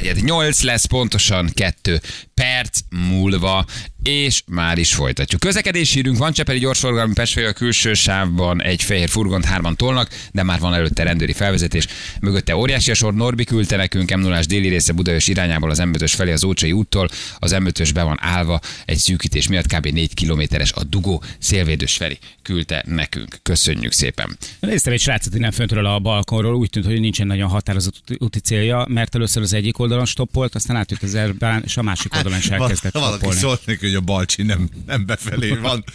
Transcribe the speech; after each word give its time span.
negyed. 0.00 0.24
8 0.24 0.62
lesz, 0.62 0.84
pontosan 0.84 1.50
2 1.54 2.00
perc 2.34 2.78
múlva, 2.90 3.66
és 4.02 4.42
már 4.46 4.78
is 4.78 4.94
folytatjuk. 4.94 5.40
Közlekedési 5.40 5.94
hírünk 5.94 6.18
van, 6.18 6.32
Csepeli 6.32 6.58
gyorsforgalmi 6.58 7.12
Pestfej 7.12 7.46
a 7.46 7.52
külső 7.52 7.94
sávban 7.94 8.62
egy 8.62 8.82
fehér 8.82 9.08
furgont 9.08 9.44
hárman 9.44 9.76
tolnak, 9.76 10.08
de 10.32 10.42
már 10.42 10.58
van 10.60 10.74
előtte 10.74 11.02
rendőri 11.02 11.32
felvezetés. 11.32 11.86
Mögötte 12.20 12.56
óriási 12.56 12.90
a 12.90 12.94
sor, 12.94 13.14
Norbi 13.14 13.44
küldte 13.44 13.76
nekünk, 13.76 14.14
m 14.14 14.20
0 14.20 14.40
déli 14.40 14.68
része 14.68 14.92
Budajos 14.92 15.28
irányából 15.28 15.70
az 15.70 15.78
m 15.78 15.92
felé 16.06 16.32
az 16.32 16.44
Ócsai 16.44 16.72
úttól, 16.72 17.08
az 17.38 17.52
m 17.52 17.66
be 17.94 18.02
van 18.02 18.18
állva 18.20 18.60
egy 18.84 18.98
szűkítés 18.98 19.48
miatt 19.48 19.66
kb. 19.66 19.86
4 19.86 20.14
kilométeres 20.14 20.72
a 20.72 20.84
dugó, 20.84 21.22
szélvédős 21.38 21.96
Feri 21.96 22.18
küldte 22.42 22.84
nekünk. 22.86 23.38
Köszönjük 23.42 23.92
szépen. 23.92 24.36
Néztem 24.60 24.92
egy 24.92 25.00
srácot 25.00 25.34
innen 25.34 25.52
föntről 25.52 25.86
a 25.86 25.98
balkonról, 25.98 26.54
úgy 26.54 26.70
tűnt, 26.70 26.86
hogy 26.86 27.00
nincsen 27.00 27.26
nagyon 27.26 27.48
határozott 27.48 28.02
úti 28.18 28.38
célja, 28.40 28.86
mert 28.88 29.14
először 29.14 29.42
az 29.42 29.52
egyik 29.52 29.78
oldalon 29.78 30.04
stoppolt, 30.04 30.54
aztán 30.54 30.76
átjött 30.76 31.02
az 31.02 31.14
erbán, 31.14 31.62
és 31.64 31.76
a 31.76 31.82
másik 31.82 32.14
oldalon 32.14 32.38
is 32.38 32.48
elkezdett 32.48 32.92
Valaki 32.92 33.12
stoppolni. 33.12 33.40
szólt 33.40 33.66
neki, 33.66 33.86
hogy 33.86 33.99
a 34.00 34.04
Balcsi 34.04 34.42
nem, 34.42 34.68
nem 34.86 35.06
befelé 35.06 35.54
van. 35.54 35.84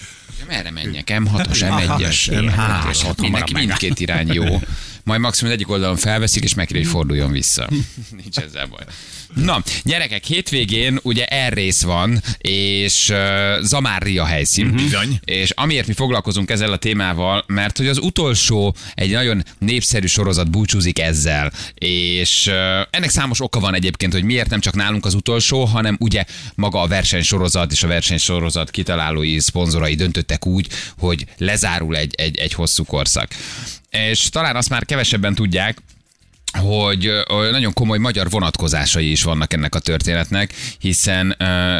Merre 0.48 0.72
menjek? 0.72 1.12
M6-os, 1.14 1.60
M1-es, 1.60 2.28
M3-as, 2.28 3.22
mindenki 3.22 3.54
mindkét 3.54 4.00
irány 4.00 4.34
jó. 4.34 4.60
Majd 5.06 5.20
maximum 5.20 5.54
egyik 5.54 5.70
oldalon 5.70 5.96
felveszik, 5.96 6.44
és 6.44 6.54
megkérdezi, 6.54 6.90
hogy 6.90 7.00
forduljon 7.00 7.32
vissza. 7.32 7.70
Nincs 8.22 8.38
ezzel 8.38 8.66
baj. 8.66 8.84
Na, 9.34 9.64
gyerekek, 9.84 10.24
hétvégén 10.24 11.00
ugye 11.02 11.26
errész 11.26 11.82
van, 11.82 12.22
és 12.38 13.10
uh, 13.10 13.18
Zamária 13.62 14.26
helyszín. 14.26 14.72
Bizony. 14.72 15.20
És 15.24 15.50
amiért 15.50 15.88
mi 15.88 15.94
foglalkozunk 15.94 16.50
ezzel 16.50 16.72
a 16.72 16.78
témával, 16.78 17.44
mert 17.48 17.78
hogy 17.78 17.88
az 17.88 17.98
utolsó 17.98 18.76
egy 18.94 19.12
nagyon 19.12 19.44
népszerű 19.58 20.06
sorozat 20.06 20.52
búcsúzik 20.52 21.00
ezzel, 21.00 21.52
és 21.74 22.48
uh, 22.48 22.56
ennek 22.90 23.10
számos 23.10 23.42
oka 23.42 23.60
van 23.60 23.74
egyébként, 23.74 24.14
hogy 24.14 24.24
miért 24.24 24.50
nem 24.50 24.60
csak 24.60 24.76
nálunk 24.76 25.06
az 25.06 25.14
utolsó, 25.14 25.64
hanem 25.64 25.98
ugye 26.00 26.24
maga 26.56 26.82
a 26.82 26.88
versenysorozat 26.88 27.72
és 27.72 27.84
a 27.84 27.88
versenysorozat 27.88 28.70
kitalálói, 28.70 29.40
szponzorai 29.40 29.96
döntöttek 30.26 30.46
úgy, 30.46 30.68
hogy 30.98 31.26
lezárul 31.38 31.96
egy, 31.96 32.14
egy, 32.18 32.38
egy 32.38 32.54
hosszú 32.54 32.84
korszak. 32.84 33.32
És 33.90 34.30
talán 34.30 34.56
azt 34.56 34.70
már 34.70 34.86
kevesebben 34.86 35.36
tudják, 35.36 35.78
hogy 36.56 37.12
nagyon 37.52 37.74
komoly 37.74 37.98
magyar 37.98 38.30
vonatkozásai 38.30 39.12
is 39.12 39.24
vannak 39.24 39.54
ennek 39.54 39.76
a 39.76 39.80
történetnek, 39.80 40.54
hiszen 40.80 41.36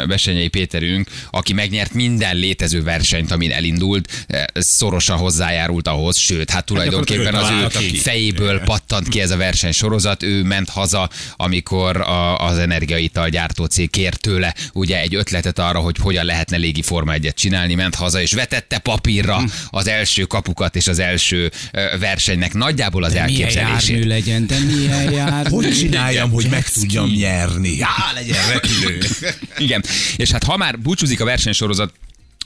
Besenyei 0.08 0.48
Péterünk, 0.48 1.08
aki 1.30 1.52
megnyert 1.52 1.94
minden 1.94 2.36
létező 2.36 2.82
versenyt, 2.82 3.30
amin 3.30 3.52
elindult, 3.52 4.26
szorosan 4.54 5.16
hozzájárult 5.18 5.88
ahhoz, 5.88 6.16
sőt, 6.16 6.50
hát 6.50 6.64
tulajdonképpen 6.64 7.34
az 7.34 7.50
ő 7.50 7.86
fejéből 7.98 8.60
pattant 8.60 9.08
ki 9.08 9.20
ez 9.20 9.30
a 9.30 9.36
versenysorozat, 9.36 10.22
ő 10.22 10.42
ment 10.42 10.68
haza, 10.68 11.10
amikor 11.36 12.00
a, 12.00 12.46
az 12.46 12.58
energiaital 12.58 13.28
gyártó 13.28 13.64
cég 13.64 13.90
kért 13.90 14.20
tőle 14.20 14.54
ugye 14.72 15.00
egy 15.00 15.14
ötletet 15.14 15.58
arra, 15.58 15.78
hogy 15.78 15.96
hogyan 16.00 16.24
lehetne 16.24 16.56
légi 16.56 16.82
Forma 16.82 17.12
egyet 17.12 17.36
csinálni, 17.36 17.74
ment 17.74 17.94
haza 17.94 18.20
és 18.20 18.32
vetette 18.32 18.78
papírra 18.78 19.40
az 19.70 19.88
első 19.88 20.22
kapukat 20.22 20.76
és 20.76 20.88
az 20.88 20.98
első 20.98 21.50
versenynek 21.98 22.54
nagyjából 22.54 23.04
az 23.04 23.12
Milyen 23.12 23.28
elképzelését. 23.28 23.88
jármű 23.88 24.06
legyen, 24.08 24.46
de 24.46 24.58
milyen 24.66 25.12
jármű. 25.12 25.50
Hogy 25.50 25.72
csináljam, 25.72 26.30
hogy 26.30 26.46
meg 26.50 26.68
tudjam 26.68 27.08
nyerni? 27.08 27.76
Já, 27.76 28.12
legyen 28.14 28.48
repülő. 28.52 28.98
Igen, 29.66 29.84
és 30.16 30.30
hát 30.30 30.44
ha 30.44 30.56
már 30.56 30.78
búcsúzik 30.78 31.20
a 31.20 31.24
versenysorozat, 31.24 31.92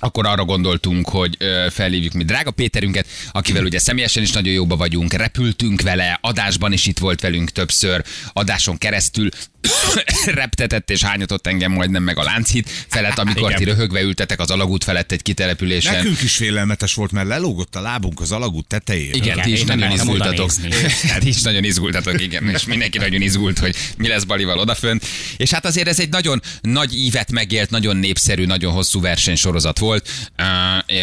akkor 0.01 0.27
arra 0.27 0.45
gondoltunk, 0.45 1.09
hogy 1.09 1.37
felhívjuk 1.71 2.13
mi 2.13 2.25
drága 2.25 2.51
Péterünket, 2.51 3.07
akivel 3.33 3.65
ugye 3.65 3.79
személyesen 3.79 4.23
is 4.23 4.33
nagyon 4.33 4.53
jóba 4.53 4.77
vagyunk, 4.77 5.13
repültünk 5.13 5.83
vele, 5.83 6.19
adásban 6.23 6.73
is 6.73 6.87
itt 6.87 6.99
volt 6.99 7.21
velünk 7.21 7.51
többször, 7.51 8.05
adáson 8.33 8.79
keresztül 8.79 9.29
reptetett 10.41 10.91
és 10.91 11.03
hányatott 11.03 11.47
engem 11.47 11.73
majdnem 11.73 12.03
meg 12.03 12.19
a 12.19 12.23
Lánchíd 12.23 12.67
felett, 12.89 13.19
amikor 13.19 13.53
ti 13.53 13.65
röhögve 13.65 14.01
ültetek 14.01 14.41
az 14.41 14.51
alagút 14.51 14.85
felett 14.85 15.13
egy 15.13 15.23
kitelepülésen. 15.23 15.95
Nekünk 15.95 16.23
is 16.23 16.37
félelmetes 16.37 16.95
volt, 16.95 17.13
mert 17.13 17.27
lelógott 17.27 17.77
a 17.77 17.81
lábunk 17.81 18.21
az 18.21 18.33
alagút 18.33 18.67
tetejére. 18.67 19.17
Igen, 19.17 19.27
Igen, 19.27 19.43
ti 19.43 19.53
is 19.53 19.65
nagyon 19.65 19.91
izgultatok. 19.91 20.53
ti 21.21 21.29
is 21.29 21.43
nagyon 21.43 21.65
izgultatok, 21.65 22.21
igen, 22.21 22.49
és 22.49 22.65
mindenki 22.65 22.99
nagyon 22.99 23.21
izgult, 23.21 23.59
hogy 23.59 23.77
mi 23.97 24.09
lesz 24.09 24.25
Balival 24.25 24.59
odafönt. 24.59 25.07
És 25.37 25.51
hát 25.51 25.65
azért 25.65 25.89
ez 25.89 26.01
egy 26.01 26.09
nagyon 26.09 26.43
nagy 26.61 26.95
ívet 26.95 27.33
megélt, 27.33 27.71
nagyon 27.71 27.97
népszerű, 27.97 28.47
nagyon 28.47 28.73
hosszú 28.73 29.01
versenysorozat 29.01 29.79
volt, 29.79 30.09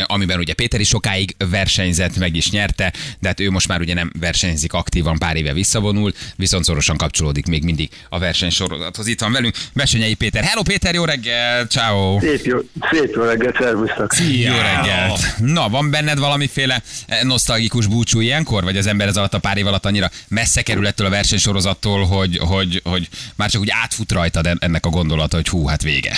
amiben 0.06 0.40
ugye 0.40 0.54
Péter 0.54 0.80
is 0.80 0.88
sokáig 0.88 1.36
versenyzett, 1.50 2.18
meg 2.18 2.36
is 2.36 2.52
nyerte, 2.52 2.94
de 3.20 3.28
hát 3.28 3.40
ő 3.40 3.50
most 3.50 3.68
már 3.68 3.80
ugye 3.80 3.94
nem 3.94 4.12
versenyzik 4.20 4.74
aktívan, 4.74 5.18
pár 5.18 5.36
éve 5.36 5.54
visszavonul, 5.54 6.12
viszont 6.36 6.64
szorosan 6.64 6.98
kapcsolódik 6.98 7.46
még 7.46 7.64
mindig 7.64 7.90
a 8.10 8.20
versenysorozathoz. 8.20 9.08
Itt 9.08 9.20
van 9.20 9.32
velünk 9.32 9.56
Besenyei 9.74 10.14
Péter. 10.14 10.44
Hello 10.44 10.62
Péter, 10.62 10.94
jó 10.94 11.06
reggel, 11.06 11.66
ciao. 11.66 12.20
Szép 12.20 12.46
jó, 12.46 12.58
szép 12.92 13.16
jó 13.16 13.24
reggelt, 13.24 13.56
szervusztok. 13.60 14.14
Jó 14.30 14.54
reggelt! 14.54 15.20
Na, 15.38 15.70
van 15.70 15.90
benned 15.90 16.20
valamiféle 16.20 16.84
eh, 17.08 17.22
nosztalgikus 17.22 17.86
búcsú 17.88 18.20
ilyenkor, 18.20 18.64
vagy 18.64 18.78
az 18.78 18.88
ember 18.88 19.08
ez 19.08 19.18
alatt 19.18 19.34
a 19.34 19.40
pár 19.40 19.58
év 19.58 19.68
alatt 19.68 19.86
annyira 19.86 20.12
messze 20.28 20.62
kerül 20.62 20.88
ettől 20.88 21.08
a 21.08 21.10
versenysorozattól, 21.10 22.06
hogy, 22.06 22.38
hogy, 22.38 22.82
hogy 22.84 23.10
már 23.36 23.50
csak 23.50 23.62
úgy 23.62 23.70
átfut 23.84 24.12
rajtad 24.12 24.48
en- 24.48 24.64
ennek 24.64 24.86
a 24.86 24.90
gondolata, 24.90 25.36
hogy 25.36 25.48
hú, 25.48 25.66
hát 25.68 25.82
vége. 25.82 26.18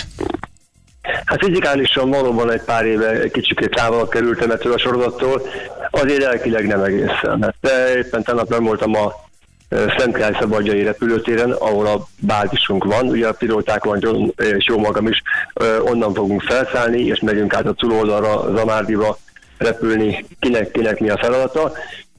Hát 1.26 1.46
fizikálisan 1.46 2.10
valóban 2.10 2.52
egy 2.52 2.62
pár 2.62 2.86
éve 2.86 3.28
kicsit 3.28 3.70
távol 3.74 4.08
kerültem 4.08 4.52
ettől 4.52 4.74
a 4.74 4.78
sorozattól, 4.78 5.42
azért 5.92 6.24
elkileg 6.24 6.68
nem 6.68 6.84
egészen. 6.84 7.42
Hát 7.42 7.56
de 7.62 7.98
éppen 7.98 8.24
tegnap 8.24 8.50
nem 8.50 8.64
voltam 8.64 8.96
a 8.96 9.14
ö, 9.70 9.86
Szentkirály 9.98 10.38
Szabadjai 10.40 10.84
repülőtéren, 10.84 11.52
ahol 11.52 11.86
a 11.86 12.08
bázisunk 12.20 12.84
van, 12.84 13.08
ugye 13.08 13.28
a 13.28 13.34
pilóták 13.34 13.84
van, 13.84 13.98
John 14.02 14.30
és 14.38 14.66
jó 14.68 14.78
magam 14.78 15.08
is, 15.08 15.22
ö, 15.54 15.80
onnan 15.80 16.14
fogunk 16.14 16.42
felszállni, 16.42 17.02
és 17.02 17.20
megyünk 17.20 17.54
át 17.54 17.66
a 17.66 17.74
túloldalra, 17.74 18.56
Zamárdiba 18.56 19.18
repülni, 19.58 20.26
kinek, 20.40 20.72
kinek 20.72 21.00
mi 21.00 21.10
a 21.10 21.18
feladata. 21.18 21.72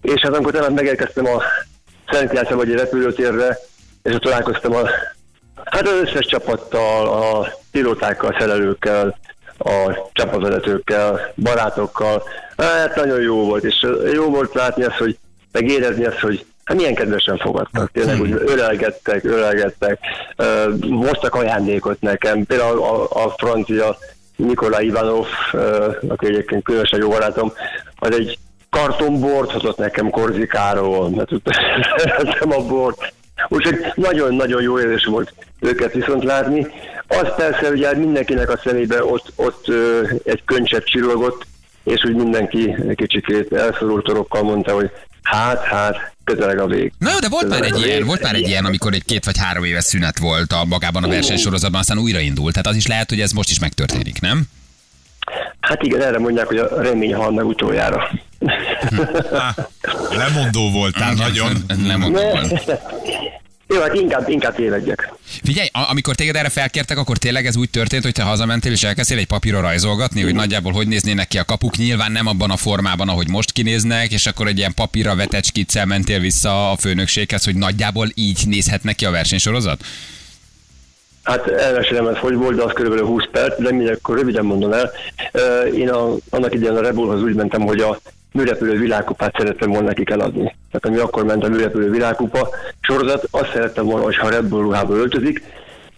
És 0.03 0.21
hát 0.21 0.35
amikor 0.35 0.53
tegnap 0.53 0.71
megérkeztem 0.71 1.27
a 1.27 1.43
Szentkirály 2.11 2.47
Szabadjai 2.49 2.77
repülőtérre, 2.77 3.59
és 4.03 4.15
ott 4.15 4.23
találkoztam 4.23 4.75
a 4.75 4.81
Hát 5.65 5.89
az 5.89 6.01
összes 6.03 6.27
csapattal, 6.27 7.09
a 7.09 7.49
pilótákkal, 7.71 8.37
szerelőkkel, 8.39 9.19
a 9.59 10.09
csapatvezetőkkel, 10.13 11.33
barátokkal. 11.37 12.23
Hát 12.57 12.97
nagyon 12.97 13.21
jó 13.21 13.45
volt, 13.45 13.65
és 13.65 13.87
jó 14.13 14.31
volt 14.31 14.55
látni 14.55 14.85
azt, 14.85 14.97
hogy 14.97 15.19
megérezni 15.53 16.05
azt, 16.05 16.19
hogy 16.19 16.45
hát 16.65 16.77
milyen 16.77 16.95
kedvesen 16.95 17.39
fogadtak. 17.39 17.91
Tényleg 17.93 18.21
úgy 18.21 18.33
ölelgettek, 18.33 19.25
ölelgettek, 19.25 19.99
hoztak 20.91 21.35
ajándékot 21.35 22.01
nekem. 22.01 22.45
Például 22.45 22.83
a, 22.83 23.25
a 23.25 23.35
francia 23.37 23.99
Nikolai 24.37 24.87
Ivanov, 24.87 25.27
aki 26.09 26.27
egyébként 26.27 26.63
különösen 26.63 27.01
jó 27.01 27.09
barátom, 27.09 27.53
az 27.95 28.13
egy 28.13 28.39
kartonbort 28.71 29.51
hozott 29.53 29.77
nekem 29.77 30.11
Korzikáról, 30.11 31.11
mert 31.17 31.31
szeretem 31.97 32.53
a 32.53 32.67
bort. 32.67 33.13
Úgyhogy 33.53 33.79
nagyon-nagyon 33.95 34.63
jó 34.63 34.81
érzés 34.81 35.05
volt 35.05 35.35
őket 35.61 35.93
viszont 35.93 36.25
látni. 36.25 36.67
Az 37.07 37.35
persze, 37.37 37.69
hogy 37.69 37.85
hát 37.85 37.97
mindenkinek 37.97 38.51
a 38.51 38.61
szemébe 38.65 39.05
ott, 39.05 39.33
ott 39.37 39.67
egy 40.25 40.43
könycsepp 40.45 40.85
csillogott, 40.85 41.47
és 41.85 42.05
úgy 42.05 42.15
mindenki 42.15 42.77
egy 42.89 42.97
kicsikét 42.97 43.53
elszorult 43.53 44.05
torokkal 44.05 44.43
mondta, 44.43 44.75
hogy 44.75 44.91
hát, 45.23 45.65
hát, 45.65 46.13
közeleg 46.25 46.59
a 46.59 46.67
vég. 46.67 46.93
Na 46.99 47.11
jó, 47.11 47.19
de 47.19 47.29
volt 47.29 47.49
már 47.49 47.63
egy 47.63 47.79
ilyen, 47.79 48.05
volt 48.05 48.23
már 48.23 48.35
egy 48.35 48.49
ilyen, 48.49 48.65
amikor 48.65 48.93
egy 48.93 49.05
két 49.05 49.25
vagy 49.25 49.39
három 49.39 49.65
éves 49.65 49.85
szünet 49.85 50.19
volt 50.19 50.53
a 50.53 50.65
magában 50.65 51.05
a 51.05 51.09
versenysorozatban, 51.09 51.81
aztán 51.81 51.99
újraindult. 51.99 52.53
Tehát 52.53 52.67
az 52.69 52.77
is 52.77 52.87
lehet, 52.87 53.09
hogy 53.09 53.21
ez 53.21 53.33
most 53.33 53.51
is 53.51 53.59
megtörténik, 53.59 54.21
nem? 54.21 54.43
Hát 55.61 55.83
igen, 55.83 56.03
erre 56.03 56.19
mondják, 56.19 56.47
hogy 56.47 56.59
a 56.59 56.83
remény 56.83 57.15
hal 57.15 57.33
meg 57.33 57.47
utoljára. 57.47 58.11
Há, 59.33 59.55
lemondó 60.11 60.71
voltál 60.71 61.15
nagyon. 61.15 61.53
Nem 61.87 62.01
mondom. 62.01 62.23
Jó, 63.75 63.81
hát 63.81 63.95
inkább, 63.95 64.29
inkább 64.29 64.55
tévedjek. 64.55 65.13
Figyelj, 65.43 65.69
amikor 65.73 66.15
téged 66.15 66.37
erre 66.37 66.49
felkértek, 66.49 66.99
akkor 66.99 67.19
tényleg 67.19 67.47
ez 67.47 67.57
úgy 67.57 67.71
történt, 67.71 68.03
hogy 68.03 68.13
te 68.13 68.23
hazamentél 68.23 68.73
és 68.73 68.83
elkezdtél 68.83 69.19
egy 69.19 69.27
papíron 69.27 69.61
rajzolgatni, 69.61 70.23
hogy 70.23 70.35
nagyjából 70.35 70.73
hogy 70.73 70.89
néznének 70.89 71.29
ki 71.29 71.39
a 71.39 71.45
kapuk, 71.45 71.77
nyilván 71.77 72.13
nem 72.13 72.27
abban 72.27 72.51
a 72.51 72.57
formában, 72.57 73.09
ahogy 73.09 73.29
most 73.29 73.53
kinéznek, 73.53 74.13
és 74.13 74.27
akkor 74.27 74.47
egy 74.47 74.59
ilyen 74.59 74.75
papírra 74.75 75.15
vetett 75.15 75.45
skiccel 75.45 75.87
mentél 75.87 76.19
vissza 76.19 76.71
a 76.71 76.77
főnökséghez, 76.77 77.45
hogy 77.45 77.57
nagyjából 77.57 78.09
így 78.15 78.43
nézhetnek 78.47 78.97
ki 78.97 79.05
a 79.05 79.11
versenysorozat? 79.11 79.85
Hát 81.23 81.47
elmesélem 81.49 82.07
ez 82.07 82.17
hogy 82.17 82.35
volt, 82.35 82.57
de 82.57 82.63
az 82.63 82.73
körülbelül 82.73 83.07
20 83.07 83.25
perc, 83.31 83.61
de 83.63 83.73
mindegy, 83.73 83.99
röviden 84.09 84.45
mondom 84.45 84.73
el. 84.73 84.91
Én 85.75 85.89
a, 85.89 86.15
annak 86.31 86.55
idején 86.55 86.77
a 86.77 86.81
Rebulhoz 86.81 87.23
úgy 87.23 87.35
mentem, 87.35 87.61
hogy 87.61 87.81
a 87.81 87.99
műrepülő 88.33 88.79
világkupát 88.79 89.35
szerettem 89.39 89.71
volna 89.71 89.87
nekik 89.87 90.11
eladni. 90.11 90.57
Tehát 90.71 90.87
ami 90.87 90.97
akkor 90.97 91.25
ment 91.25 91.45
a 91.45 91.49
műrepülő 91.49 91.91
világkupa 91.91 92.49
sorozat, 92.81 93.29
azt 93.31 93.53
szerettem 93.53 93.85
volna, 93.85 94.05
hogyha 94.05 94.27
a 94.27 94.31
Red 94.31 94.45
Bull 94.45 94.63
ruhába 94.63 94.95
öltözik, 94.95 95.43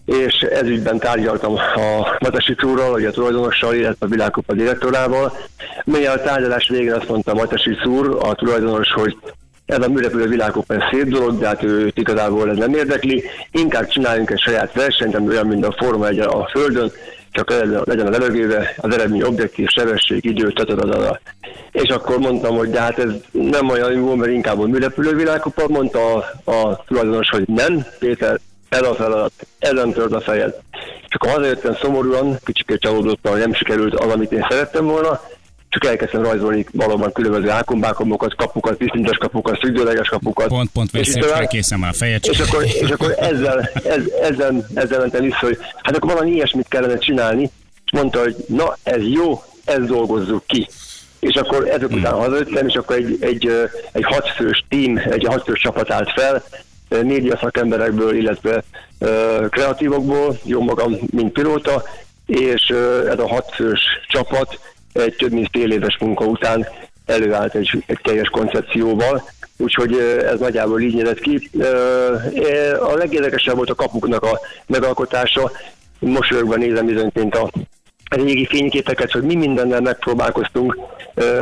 és 0.05 0.41
ezügyben 0.41 0.99
tárgyaltam 0.99 1.53
a 1.55 2.17
Matesi 2.19 2.55
úrral, 2.61 2.91
vagy 2.91 3.05
a 3.05 3.11
tulajdonossal, 3.11 3.73
illetve 3.73 4.05
a 4.05 4.09
világkupa 4.09 4.53
direktorával. 4.53 5.37
Mely 5.85 6.05
a 6.05 6.21
tárgyalás 6.21 6.69
végén 6.69 6.93
azt 6.93 7.09
mondta 7.09 7.33
Matesi 7.33 7.77
úr, 7.85 8.17
a 8.21 8.35
tulajdonos, 8.35 8.91
hogy 8.91 9.17
ez 9.65 9.83
a 9.83 9.89
műrepülő 9.89 10.27
világkupa 10.27 10.73
ez 10.73 10.81
szép 10.91 11.07
dolog, 11.07 11.39
de 11.39 11.47
hát 11.47 11.63
őt 11.63 11.97
igazából 11.97 12.49
ez 12.49 12.57
nem 12.57 12.73
érdekli. 12.73 13.23
Inkább 13.51 13.87
csináljunk 13.87 14.29
egy 14.29 14.39
saját 14.39 14.73
versenyt, 14.73 15.15
ami 15.15 15.27
olyan, 15.27 15.47
mint 15.47 15.65
a 15.65 15.75
Forma 15.77 16.07
1 16.07 16.19
a 16.19 16.47
Földön, 16.51 16.91
csak 17.31 17.49
legyen 17.85 18.07
a 18.07 18.09
levegőbe, 18.09 18.73
az 18.77 18.93
eredmény 18.93 19.23
objektív, 19.23 19.67
sebesség, 19.67 20.25
idő, 20.25 20.51
tatadadada. 20.51 21.19
És 21.71 21.89
akkor 21.89 22.17
mondtam, 22.17 22.57
hogy 22.57 22.69
de 22.69 22.79
hát 22.79 22.99
ez 22.99 23.11
nem 23.31 23.69
olyan 23.69 23.91
jó, 23.91 24.15
mert 24.15 24.31
inkább 24.31 24.59
a 24.59 24.67
műrepülő 24.67 25.15
világkupa, 25.15 25.67
mondta 25.67 26.15
a, 26.15 26.51
a 26.51 26.83
tulajdonos, 26.87 27.29
hogy 27.29 27.43
nem, 27.47 27.85
Péter, 27.99 28.39
ez 28.69 28.81
a 28.81 28.93
feladat, 28.93 29.31
ezen 29.59 29.91
tört 29.91 30.13
a 30.13 30.21
fejed. 30.21 30.55
Akkor 31.09 31.29
hazajöttem 31.29 31.75
szomorúan, 31.75 32.37
kicsit 32.43 32.79
csalódottan, 32.79 33.31
hogy 33.31 33.41
nem 33.41 33.53
sikerült 33.53 33.93
az, 33.93 34.11
amit 34.11 34.31
én 34.31 34.45
szerettem 34.49 34.85
volna, 34.85 35.21
csak 35.73 35.85
elkezdtem 35.85 36.23
rajzolni 36.23 36.65
valóban 36.71 37.11
különböző 37.11 37.49
ákombákomokat, 37.49 38.35
kapukat, 38.35 38.77
viszontos 38.77 39.17
kapukat, 39.17 39.59
függőleges 39.59 40.07
kapukat. 40.07 40.47
Pont, 40.47 40.69
pont 40.73 40.91
veszélyesre 40.91 41.45
készen 41.45 41.83
a 41.83 41.93
fejet. 41.93 42.25
És 42.25 42.39
akkor, 42.39 42.63
és 42.63 42.89
akkor 42.89 43.15
ezzel, 43.17 43.69
ez, 43.73 44.01
ezzel, 44.21 44.65
ezzel 44.73 44.99
mentem 44.99 45.23
vissza, 45.23 45.37
hogy 45.39 45.57
hát 45.83 45.95
akkor 45.95 46.13
valami 46.13 46.31
ilyesmit 46.31 46.67
kellene 46.67 46.97
csinálni, 46.97 47.49
és 47.85 47.91
mondta, 47.91 48.19
hogy 48.19 48.35
na 48.47 48.77
ez 48.83 49.01
jó, 49.07 49.43
ezt 49.65 49.85
dolgozzuk 49.85 50.43
ki. 50.45 50.67
És 51.19 51.35
akkor 51.35 51.67
ezek 51.67 51.87
hmm. 51.87 51.99
után 51.99 52.13
hazajöttem, 52.13 52.67
és 52.67 52.75
akkor 52.75 52.95
egy, 52.95 53.17
egy, 53.19 53.49
egy 53.91 54.03
hatfős 54.03 54.65
team, 54.69 54.97
egy 54.97 55.25
hatfős 55.25 55.59
csapat 55.59 55.91
állt 55.91 56.11
fel, 56.15 56.43
média 57.01 57.37
szakemberekből, 57.37 58.15
illetve 58.15 58.63
uh, 58.99 59.49
kreatívokból, 59.49 60.39
jó 60.43 60.61
magam, 60.61 60.97
mint 61.11 61.31
pilóta, 61.31 61.83
és 62.25 62.69
uh, 62.69 63.11
ez 63.11 63.19
a 63.19 63.27
hatfős 63.27 63.81
csapat 64.07 64.59
egy 64.93 65.15
több 65.15 65.31
mint 65.31 65.49
fél 65.51 65.71
éves 65.71 65.97
munka 65.99 66.25
után 66.25 66.67
előállt 67.05 67.55
egy, 67.55 67.83
egy 67.85 67.99
teljes 68.03 68.29
koncepcióval, 68.29 69.23
úgyhogy 69.57 69.97
ez 70.25 70.39
nagyjából 70.39 70.81
így 70.81 70.95
nézett 70.95 71.19
ki. 71.19 71.49
A 72.79 72.95
legérdekesebb 72.95 73.55
volt 73.55 73.69
a 73.69 73.75
kapuknak 73.75 74.23
a 74.23 74.39
megalkotása. 74.67 75.51
Mosolyogva 75.99 76.55
nézem 76.55 76.85
bizonyként 76.85 77.35
a 77.35 77.49
régi 78.15 78.45
fényképeket, 78.45 79.11
hogy 79.11 79.23
mi 79.23 79.35
mindennel 79.35 79.81
megpróbálkoztunk 79.81 80.77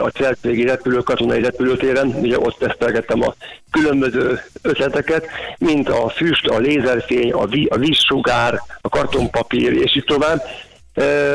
a 0.02 0.08
Celtvégi 0.08 0.64
repülő, 0.64 0.98
katonai 0.98 1.42
repülőtéren, 1.42 2.08
ugye 2.08 2.40
ott 2.40 2.58
tesztelgettem 2.58 3.22
a 3.22 3.36
különböző 3.72 4.40
ötleteket, 4.62 5.26
mint 5.58 5.90
a 5.90 6.10
füst, 6.10 6.48
a 6.48 6.58
lézerfény, 6.58 7.32
a, 7.32 7.48
a 7.70 7.78
vízsugár, 7.78 8.62
a 8.82 8.90
kartonpapír, 8.90 9.72
és 9.72 9.96
így 9.96 10.04
tovább 10.04 10.42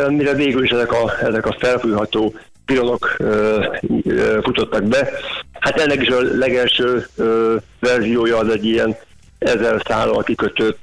mire 0.09 0.35
végül 0.35 0.65
is 0.65 0.71
ezek 0.71 0.93
a, 0.93 1.13
ezek 1.21 1.47
a 1.47 1.57
felfújható 1.59 2.35
pilonok 2.65 3.17
futottak 4.43 4.85
be. 4.85 5.11
Hát 5.53 5.81
ennek 5.81 6.03
is 6.03 6.09
a 6.09 6.21
legelső 6.21 7.07
verziója 7.81 8.39
az 8.39 8.49
egy 8.49 8.65
ilyen 8.65 8.97
ezer 9.39 9.83
szállal 9.87 10.23
kikötött 10.23 10.81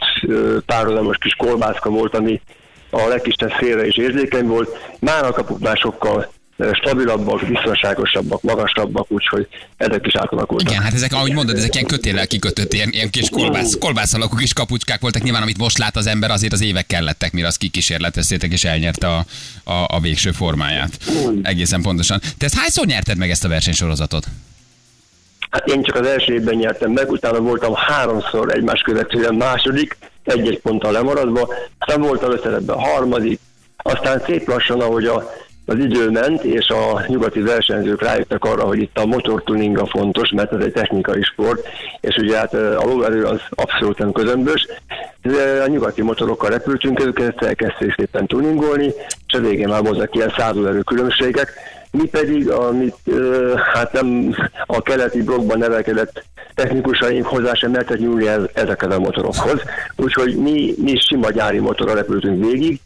párhuzamos 0.65 1.17
kis 1.17 1.33
kolbászka 1.33 1.89
volt, 1.89 2.15
ami 2.15 2.41
a 2.89 3.07
legkisebb 3.07 3.51
szélre 3.59 3.85
is 3.85 3.97
érzékeny 3.97 4.45
volt. 4.45 4.77
Már 4.99 5.25
a 5.25 5.31
kapuk 5.31 5.59
már 5.59 5.77
sokkal 5.77 6.31
stabilabbak, 6.73 7.47
biztonságosabbak, 7.47 8.41
magasabbak, 8.41 9.11
úgyhogy 9.11 9.47
ezek 9.77 10.05
is 10.07 10.15
átalakultak. 10.15 10.69
Igen, 10.69 10.83
hát 10.83 10.93
ezek, 10.93 11.13
ahogy 11.13 11.33
mondod, 11.33 11.57
ezek 11.57 11.73
ilyen 11.73 11.87
kötéllel 11.87 12.27
kikötött, 12.27 12.73
ilyen, 12.73 12.89
ilyen 12.91 13.09
kis 13.09 13.29
kolbász, 13.29 13.77
kolbász 13.79 14.13
alakú 14.13 14.35
kis 14.35 14.53
kapucskák 14.53 15.01
voltak. 15.01 15.21
Nyilván, 15.21 15.41
amit 15.41 15.57
most 15.57 15.77
lát 15.77 15.95
az 15.95 16.07
ember, 16.07 16.31
azért 16.31 16.53
az 16.53 16.61
évek 16.61 16.87
kellettek, 16.87 17.31
mire 17.31 17.47
azt 17.47 17.57
kikísérleteztétek 17.57 18.51
és 18.51 18.63
elnyerte 18.63 19.07
a, 19.07 19.25
a, 19.63 19.85
a 19.87 19.99
végső 19.99 20.31
formáját. 20.31 20.97
Egészen 21.41 21.81
pontosan. 21.81 22.19
Te 22.37 22.45
ezt 22.45 22.55
hányszor 22.55 22.85
nyerted 22.85 23.17
meg 23.17 23.29
ezt 23.29 23.45
a 23.45 23.47
versenysorozatot? 23.47 24.25
Hát 25.49 25.67
én 25.67 25.83
csak 25.83 25.95
az 25.95 26.07
első 26.07 26.33
évben 26.33 26.55
nyertem 26.55 26.91
meg, 26.91 27.11
utána 27.11 27.39
voltam 27.39 27.73
háromszor 27.73 28.51
egymás 28.51 28.81
követően 28.81 29.35
második, 29.35 29.97
egy-egy 30.23 30.59
ponttal 30.59 30.91
lemaradva, 30.91 31.53
aztán 31.77 32.01
voltam 32.01 32.31
összeretben 32.31 32.79
harmadik, 32.79 33.39
aztán 33.77 34.21
szép 34.25 34.47
lassan, 34.47 34.81
ahogy 34.81 35.05
a 35.05 35.31
az 35.65 35.77
idő 35.77 36.09
ment, 36.09 36.43
és 36.43 36.69
a 36.69 37.03
nyugati 37.07 37.39
versenyzők 37.39 38.01
rájöttek 38.01 38.43
arra, 38.43 38.63
hogy 38.63 38.81
itt 38.81 38.97
a 38.97 39.05
motortuning 39.05 39.77
a 39.77 39.85
fontos, 39.85 40.29
mert 40.29 40.53
ez 40.53 40.63
egy 40.63 40.71
technikai 40.71 41.21
sport, 41.21 41.67
és 42.01 42.15
ugye 42.15 42.37
hát 42.37 42.53
a 42.53 42.83
lóerő 42.85 43.23
az 43.23 43.41
abszolút 43.49 43.97
nem 43.97 44.11
közömbös. 44.11 44.67
A 45.63 45.67
nyugati 45.67 46.01
motorokkal 46.01 46.49
repültünk, 46.49 47.05
őket 47.05 47.43
elkezdték 47.43 47.93
szépen 47.97 48.27
tuningolni, 48.27 48.93
és 49.27 49.33
a 49.33 49.39
végén 49.39 49.67
már 49.67 49.83
voltak 49.83 50.15
ilyen 50.15 50.33
százóerő 50.37 50.81
különbségek, 50.81 51.53
mi 51.97 52.07
pedig, 52.07 52.49
amit 52.49 52.97
hát 53.73 53.91
nem 53.91 54.35
a 54.65 54.81
keleti 54.81 55.23
blokkban 55.23 55.57
nevelkedett 55.57 56.23
technikusaink 56.55 57.25
hozzá 57.25 57.53
sem 57.53 57.71
mertek 57.71 57.99
nyúlni 57.99 58.27
ez, 58.27 58.41
ezekhez 58.53 58.93
a 58.93 58.99
motorokhoz. 58.99 59.61
Úgyhogy 59.95 60.35
mi, 60.35 60.73
mi 60.77 60.95
sima 60.95 61.29
gyári 61.29 61.59
motorra 61.59 61.93
repültünk 61.93 62.45
végig. 62.45 62.79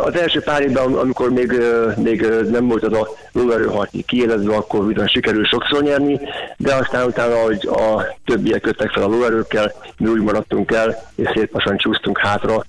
Az 0.00 0.16
első 0.16 0.40
pár 0.40 0.62
évben, 0.62 0.94
amikor 0.94 1.30
még, 1.30 1.62
még 1.96 2.26
nem 2.50 2.68
volt 2.68 2.82
az 2.82 2.92
a 2.92 3.08
lóerőharti 3.32 4.02
kiélezve, 4.02 4.54
akkor 4.54 4.86
viszont 4.86 5.10
sikerül 5.10 5.44
sokszor 5.44 5.82
nyerni, 5.82 6.20
de 6.56 6.74
aztán 6.74 7.06
utána, 7.06 7.34
hogy 7.34 7.68
a 7.68 8.16
többiek 8.24 8.60
köttek 8.60 8.90
fel 8.90 9.02
a 9.02 9.08
lóerőkkel, 9.08 9.72
mi 9.98 10.08
úgy 10.08 10.22
maradtunk 10.22 10.72
el, 10.72 10.96
és 11.14 11.30
szép 11.34 11.76
csúsztunk 11.76 12.18
hátra 12.18 12.64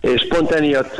és 0.00 0.26
pont 0.28 0.50
eniatt 0.50 0.96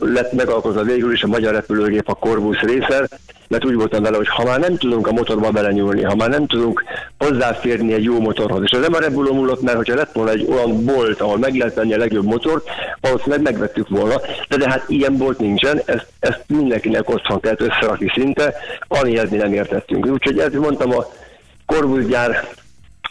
lett 0.00 0.32
megalkozva 0.32 0.82
végül 0.82 1.12
is 1.12 1.22
a 1.22 1.26
magyar 1.26 1.54
repülőgép 1.54 2.08
a 2.08 2.14
Corvus 2.14 2.60
része, 2.60 3.08
mert 3.52 3.64
úgy 3.64 3.74
voltam 3.74 4.02
vele, 4.02 4.16
hogy 4.16 4.28
ha 4.28 4.44
már 4.44 4.60
nem 4.60 4.76
tudunk 4.76 5.06
a 5.06 5.12
motorba 5.12 5.50
belenyúlni, 5.50 6.02
ha 6.02 6.14
már 6.14 6.28
nem 6.28 6.46
tudunk 6.46 6.84
hozzáférni 7.18 7.92
egy 7.92 8.04
jó 8.04 8.20
motorhoz, 8.20 8.62
és 8.64 8.70
ez 8.70 8.80
nem 8.80 8.94
a 8.94 8.98
Rebulo 8.98 9.34
múlott, 9.34 9.62
mert 9.62 9.76
hogyha 9.76 9.94
lett 9.94 10.12
volna 10.12 10.30
egy 10.30 10.46
olyan 10.50 10.84
bolt, 10.84 11.20
ahol 11.20 11.38
meg 11.38 11.54
lehet 11.54 11.74
venni 11.74 11.94
a 11.94 11.98
legjobb 11.98 12.24
motort, 12.24 12.68
valószínűleg 13.00 13.42
megvettük 13.42 13.88
volna, 13.88 14.14
de, 14.48 14.56
de 14.56 14.70
hát 14.70 14.84
ilyen 14.88 15.16
bolt 15.16 15.38
nincsen, 15.38 15.80
ezt, 15.84 16.06
ezt 16.20 16.44
mindenkinek 16.46 17.10
otthon 17.10 17.40
kellett 17.40 17.60
összerakni 17.60 18.12
szinte, 18.14 18.54
mi 19.30 19.36
nem 19.36 19.52
értettünk. 19.52 20.06
Úgyhogy 20.06 20.38
ezt 20.38 20.58
mondtam 20.58 20.96
a 20.96 21.06
Corvus 21.66 22.06
gyár 22.06 22.48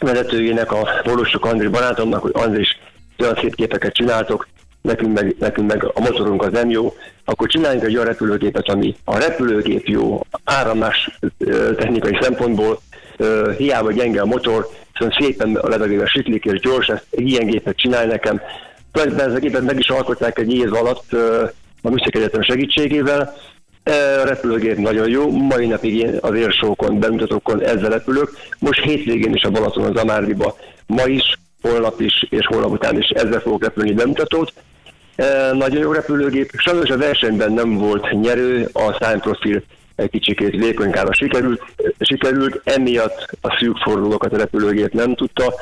vezetőjének, 0.00 0.72
a 0.72 0.88
Volosok 1.04 1.44
Andri 1.44 1.68
barátomnak, 1.68 2.22
hogy 2.22 2.32
Andris, 2.34 2.78
olyan 3.18 3.38
szép 3.40 3.54
képeket 3.54 3.94
csináltok, 3.94 4.46
nekünk 4.82 5.20
meg, 5.20 5.36
nekünk 5.38 5.72
meg 5.72 5.84
a 5.84 6.00
motorunk 6.00 6.42
az 6.42 6.52
nem 6.52 6.70
jó, 6.70 6.94
akkor 7.24 7.48
csináljunk 7.48 7.84
egy 7.84 7.94
olyan 7.94 8.06
repülőgépet, 8.06 8.68
ami 8.68 8.96
a 9.04 9.18
repülőgép 9.18 9.86
jó, 9.86 10.20
áramlás 10.44 11.18
technikai 11.76 12.18
szempontból, 12.20 12.80
hiába 13.56 13.92
gyenge 13.92 14.20
a 14.20 14.26
motor, 14.26 14.68
viszont 14.92 15.14
szépen 15.20 15.54
a 15.54 15.68
levegővel 15.68 16.06
siklik 16.06 16.44
és 16.44 16.60
gyors, 16.60 16.88
ezt 16.88 17.06
egy 17.10 17.28
ilyen 17.28 17.46
gépet 17.46 17.76
csinálj 17.76 18.06
nekem. 18.06 18.40
Tulajdonképpen 18.92 19.30
ezt 19.30 19.38
a 19.38 19.46
gépet 19.46 19.62
meg 19.62 19.78
is 19.78 19.88
alkották 19.88 20.38
egy 20.38 20.52
év 20.52 20.74
alatt 20.74 21.12
a 21.82 21.90
Műszaki 21.90 22.18
Egyetem 22.18 22.42
segítségével, 22.42 23.34
a 23.84 24.26
repülőgép 24.26 24.76
nagyon 24.76 25.08
jó, 25.08 25.30
mai 25.30 25.66
napig 25.66 25.96
én 25.96 26.18
az 26.20 26.34
érsókon, 26.34 26.98
bemutatókon 26.98 27.62
ezzel 27.62 27.90
repülök. 27.90 28.30
Most 28.58 28.80
hétvégén 28.80 29.34
is 29.34 29.42
a 29.42 29.50
Balaton 29.50 29.84
az 29.84 30.02
Amárdiba, 30.02 30.56
ma 30.86 31.04
is, 31.06 31.38
holnap 31.62 32.00
is 32.00 32.26
és 32.30 32.46
holnap 32.46 32.70
után 32.70 32.98
is 32.98 33.08
ezzel 33.08 33.40
fogok 33.40 33.62
repülni 33.64 33.92
bemutatót. 33.92 34.52
E, 35.14 35.52
nagyon 35.52 35.80
jó 35.80 35.92
repülőgép. 35.92 36.50
Sajnos 36.56 36.90
a 36.90 36.96
versenyben 36.96 37.52
nem 37.52 37.74
volt 37.74 38.20
nyerő, 38.20 38.68
a 38.72 38.96
szányprofil 39.00 39.62
egy 39.96 40.10
kicsikét 40.10 40.50
vékonykára 40.50 41.12
sikerült, 41.12 41.62
sikerült, 41.98 42.60
emiatt 42.64 43.26
a 43.40 43.56
szűk 43.58 43.76
fordulókat 43.76 44.32
a 44.32 44.36
repülőgép 44.36 44.92
nem 44.92 45.14
tudta 45.14 45.54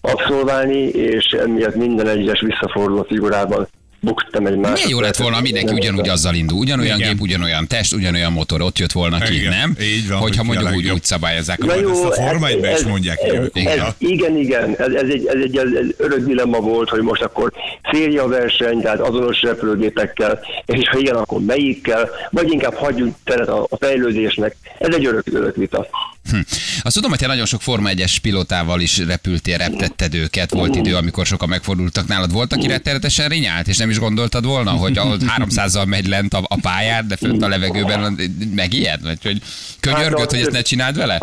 abszolválni, 0.00 0.82
és 0.88 1.24
emiatt 1.24 1.74
minden 1.74 2.08
egyes 2.08 2.40
visszaforduló 2.40 3.02
figurában 3.02 3.68
buktam 4.02 4.46
egy 4.46 4.56
másik. 4.56 4.74
Milyen 4.74 4.88
jó 4.88 5.00
lett 5.00 5.16
volna, 5.16 5.40
mindenki 5.40 5.72
ugyanúgy 5.72 6.08
azzal 6.08 6.34
indul. 6.34 6.58
Ugyanolyan 6.58 6.96
Igen. 6.96 7.08
gép, 7.08 7.20
ugyanolyan 7.20 7.66
test, 7.66 7.92
ugyanolyan 7.92 8.32
motor, 8.32 8.60
ott 8.60 8.78
jött 8.78 8.92
volna 8.92 9.18
ki, 9.18 9.34
Igen. 9.34 9.50
nem? 9.50 9.76
Így 9.80 10.08
van, 10.08 10.18
Hogyha 10.18 10.44
hogy 10.44 10.54
mondjuk 10.54 10.74
úgy, 10.76 10.90
úgy 10.90 11.04
szabályozzák. 11.04 11.58
Na 11.58 11.74
jó, 11.74 11.90
ezt 11.90 12.04
a 12.04 12.12
Forma 12.12 12.48
ez, 12.48 12.80
is 12.80 12.86
mondják 12.86 13.18
ez, 13.22 13.34
ez, 13.34 13.46
igen. 13.52 13.86
igen, 13.98 14.36
igen, 14.36 14.74
ez, 14.78 14.92
ez, 14.92 15.08
egy, 15.08 15.26
ez 15.26 15.42
egy 15.42 15.56
ez 15.56 15.68
örök 15.96 16.26
dilemma 16.26 16.58
volt, 16.58 16.88
hogy 16.88 17.02
most 17.02 17.22
akkor 17.22 17.52
széria 17.92 18.26
verseny, 18.26 18.80
tehát 18.80 19.00
azonos 19.00 19.42
repülőgépekkel, 19.42 20.40
és 20.66 20.88
ha 20.88 20.98
igen, 20.98 21.14
akkor 21.14 21.40
melyikkel, 21.40 22.10
vagy 22.30 22.52
inkább 22.52 22.74
hagyjuk 22.74 23.14
teret 23.24 23.48
a, 23.48 23.66
a 23.70 23.76
fejlődésnek. 23.76 24.56
Ez 24.78 24.94
egy 24.94 25.06
örök, 25.06 25.24
örök 25.32 25.56
vita. 25.56 25.86
Hm. 26.30 26.38
Azt 26.82 26.94
tudom, 26.94 27.10
hogy 27.10 27.18
te 27.18 27.26
nagyon 27.26 27.46
sok 27.46 27.62
Forma 27.62 27.90
1-es 27.92 28.16
pilotával 28.22 28.80
is 28.80 28.98
repültél, 28.98 29.56
reptetted 29.56 30.14
őket. 30.14 30.50
Volt 30.50 30.74
idő, 30.74 30.96
amikor 30.96 31.26
sokan 31.26 31.48
megfordultak 31.48 32.06
nálad. 32.06 32.32
Volt, 32.32 32.52
aki 32.52 32.66
rettenetesen 32.66 33.28
rinyált, 33.28 33.68
és 33.68 33.76
nem 33.76 33.90
is 33.90 33.98
gondoltad 33.98 34.44
volna, 34.44 34.70
hogy 34.70 34.98
ahol 34.98 35.18
300-zal 35.38 35.86
megy 35.86 36.06
lent 36.06 36.34
a, 36.34 36.42
a 36.48 36.56
pályán, 36.60 37.08
de 37.08 37.16
fönt 37.16 37.42
a 37.42 37.48
levegőben 37.48 38.18
megijed? 38.54 39.02
Vagy 39.02 39.18
hogy 39.22 39.42
könyörgött, 39.80 40.18
hát, 40.18 40.30
hogy 40.30 40.40
ezt 40.40 40.50
ne 40.50 40.62
csináld 40.62 40.96
vele? 40.96 41.18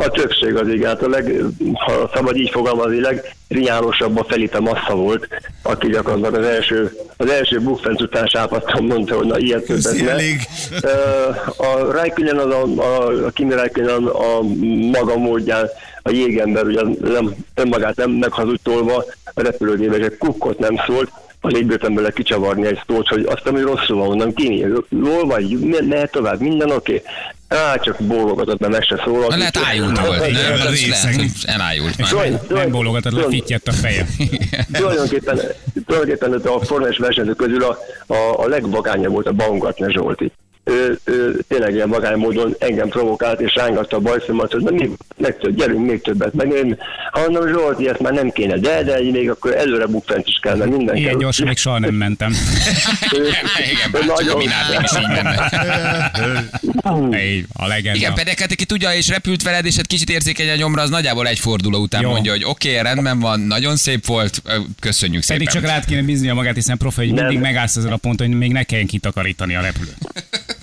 A 0.00 0.10
többség 0.10 0.56
az 0.56 0.68
igen, 0.68 0.88
hát 0.88 1.02
a 1.02 1.08
leg, 1.08 1.44
ha 1.74 2.10
szabad 2.14 2.36
így 2.36 2.50
fogalmazni, 2.50 3.00
legrinyálósabb 3.00 4.18
a 4.18 4.24
Felipe 4.28 4.60
Massa 4.60 4.94
volt, 4.94 5.28
aki 5.62 5.88
gyakorlatilag 5.88 6.42
az 6.42 6.46
első, 6.46 6.92
az 7.16 7.30
első 7.30 7.60
bukfenc 7.60 8.02
után 8.02 8.26
sápadtam, 8.26 8.86
mondta, 8.86 9.16
hogy 9.16 9.26
na 9.26 9.38
ilyet 9.38 9.64
többet 9.64 10.00
ne. 10.00 10.14
A 11.56 11.92
Raikkonen, 11.92 12.38
az 12.38 12.54
a, 12.54 12.62
a, 12.82 13.26
a 13.26 13.30
Kimi 13.30 13.54
Raikkonen 13.54 14.06
a 14.06 14.40
maga 14.90 15.16
módján 15.16 15.68
a 16.02 16.10
jégember 16.10 16.64
ugye 16.64 16.82
nem, 17.00 17.34
önmagát 17.54 17.96
nem 17.96 18.10
meghazudtolva 18.10 19.04
a 19.34 19.42
repülőgébe 19.42 19.94
egy 19.94 20.16
kukkot 20.18 20.58
nem 20.58 20.76
szólt, 20.86 21.10
alig 21.40 21.66
bírtam 21.66 21.94
bele 21.94 22.10
kicsavarni 22.10 22.66
egy 22.66 22.80
szót, 22.86 23.08
hogy 23.08 23.24
azt, 23.24 23.46
ami 23.46 23.60
rosszul 23.60 23.96
van, 23.96 24.06
mondom, 24.06 24.34
ki, 24.34 24.66
jól 24.88 25.26
vagy, 25.26 25.58
mehet 25.88 26.10
tovább, 26.10 26.40
minden 26.40 26.70
oké. 26.70 26.94
Okay. 26.94 27.12
Á, 27.58 27.76
csak 27.78 27.96
bólogatott, 28.00 28.58
mert 28.58 28.72
meg 28.72 28.82
se 28.82 29.02
szólalt. 29.04 29.30
Na, 29.30 29.36
lehet 29.36 29.56
ájult 29.64 30.00
volt, 30.00 30.18
nem? 30.20 30.28
Igen, 30.28 30.60
Az 30.60 30.70
részeg. 30.70 31.30
elájult 31.42 31.98
már. 31.98 32.08
Tulaj- 32.08 32.40
tulaj- 32.46 32.62
Nem 32.62 32.72
bólogatod, 32.72 33.12
le 33.12 33.22
fittyett 33.28 33.66
a 33.68 33.72
feje. 33.72 34.06
Tulajdonképpen, 34.72 35.40
tulajdonképpen 35.86 36.32
a 36.32 36.64
formás 36.64 36.98
versenyzők 36.98 37.36
közül 37.36 37.62
a, 37.62 37.78
a, 38.06 38.42
a 38.44 38.48
legvagányabb 38.48 39.12
volt 39.12 39.26
a 39.26 39.32
Baumgartner 39.32 39.90
Zsolti. 39.90 40.32
Ő, 40.70 40.98
ő 41.04 41.40
tényleg 41.48 41.74
ilyen 41.74 41.88
vagány 41.88 42.16
módon 42.18 42.56
engem 42.58 42.88
provokált 42.88 43.40
és 43.40 43.54
rángatta 43.54 43.96
a 43.96 44.00
bajszomat, 44.00 44.52
hogy 44.52 44.62
na 44.62 44.70
mi, 44.70 44.90
meg 45.16 45.38
több, 45.38 45.56
gyerünk 45.56 45.86
még 45.86 46.02
többet. 46.02 46.32
Meg 46.32 46.52
én, 46.52 46.78
ha 47.10 47.20
mondom, 47.20 47.48
Zsolti, 47.48 47.88
ezt 47.88 48.00
már 48.00 48.12
nem 48.12 48.30
kéne, 48.30 48.56
de, 48.58 48.82
de 48.82 49.00
még 49.12 49.30
akkor 49.30 49.56
előre 49.56 49.86
bukfent 49.86 50.26
is 50.26 50.38
kell, 50.42 50.56
mert 50.56 50.70
minden 50.70 50.96
Ilyen 50.96 51.10
kell. 51.10 51.18
gyorsan 51.18 51.46
még 51.46 51.56
soha 51.56 51.78
nem 51.78 51.94
mentem. 51.94 52.32
Igen, 53.72 53.90
bár 53.92 54.02
a 54.02 54.04
Nagyon- 54.04 54.36
Minárdik 54.36 54.80
is 54.82 54.90
így 54.98 55.08
a 57.52 57.66
legenda. 57.66 57.98
Igen, 57.98 58.14
pedig 58.14 58.38
hát 58.38 58.52
aki 58.52 58.64
tudja 58.64 58.94
és 58.94 59.08
repült 59.08 59.42
veled, 59.42 59.64
és 59.66 59.76
hát 59.76 59.86
kicsit 59.86 60.10
érzékeny 60.10 60.50
a 60.50 60.54
nyomra, 60.54 60.82
az 60.82 60.90
nagyjából 60.90 61.26
egy 61.26 61.38
forduló 61.38 61.78
után 61.78 62.02
Jó. 62.02 62.10
mondja, 62.10 62.32
hogy 62.32 62.44
oké, 62.44 62.70
okay, 62.70 62.82
rendben 62.82 63.18
van, 63.20 63.40
nagyon 63.40 63.76
szép 63.76 64.06
volt, 64.06 64.42
köszönjük 64.80 65.22
szépen. 65.22 65.38
Pedig 65.38 65.60
csak 65.60 65.70
rád 65.70 65.84
kéne 65.84 66.02
bízni 66.02 66.30
magát, 66.32 66.54
hiszen 66.54 66.78
profi, 66.78 67.06
hogy 67.06 67.12
mindig 67.12 67.38
megállsz 67.38 67.76
ezen 67.76 67.92
a 67.92 67.96
ponton, 67.96 68.26
hogy 68.26 68.36
még 68.36 68.52
ne 68.52 68.62
kelljen 68.62 68.86
kitakarítani 68.86 69.54
a 69.54 69.60
repülőt. 69.60 69.96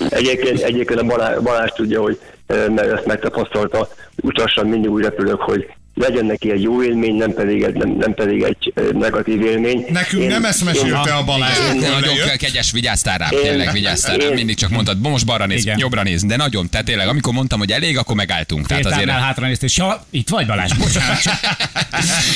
Egyébként, 0.09 0.61
egyébként 0.61 0.99
a 0.99 1.03
Balázs, 1.03 1.39
Balázs 1.39 1.71
tudja, 1.71 2.01
hogy 2.01 2.19
eh, 2.45 2.67
mert 2.67 2.91
ezt 2.91 3.05
megtapasztalta, 3.05 3.87
utassan 4.21 4.67
mindig 4.67 4.91
úgy 4.91 5.03
repülök, 5.03 5.41
hogy 5.41 5.73
legyen 5.99 6.25
neki 6.25 6.51
egy 6.51 6.61
jó 6.61 6.83
élmény, 6.83 7.15
nem 7.15 7.33
pedig 7.33 7.61
egy, 7.63 7.73
nem, 7.73 7.89
nem 7.89 8.13
pedig 8.13 8.41
egy 8.41 8.73
negatív 8.93 9.41
élmény. 9.41 9.85
Nekünk 9.89 10.27
nem 10.27 10.45
ezt 10.45 10.63
mesélte 10.63 11.13
a 11.13 11.23
Balázs, 11.23 11.57
Hát, 11.57 11.69
amikor 11.71 11.89
nagyon 11.89 12.15
lejött. 12.17 12.35
kegyes, 12.37 12.71
vigyáztál 12.71 13.17
rám, 13.17 13.31
Én- 13.31 13.41
tényleg 13.41 13.71
vigyáztál 13.71 14.17
rám. 14.17 14.27
én- 14.27 14.33
Mindig 14.33 14.55
csak 14.55 14.69
mondtad, 14.69 14.99
most 15.01 15.25
balra 15.25 15.45
néz, 15.45 15.61
Igen. 15.61 15.77
jobbra 15.79 16.03
néz, 16.03 16.23
de 16.23 16.35
nagyon, 16.35 16.69
tehát 16.69 16.85
tényleg, 16.85 17.07
amikor 17.07 17.33
mondtam, 17.33 17.59
hogy 17.59 17.71
elég, 17.71 17.97
akkor 17.97 18.15
megálltunk. 18.15 18.67
Tehát 18.67 18.85
azért 18.85 19.09
hátra 19.09 19.47
néztél, 19.47 19.67
és 19.69 19.77
ja, 19.77 20.05
itt 20.09 20.29
vagy 20.29 20.45
Balázs, 20.45 20.73
bocsánat. 20.73 21.17